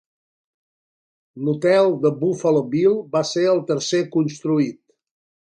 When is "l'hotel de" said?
1.49-2.11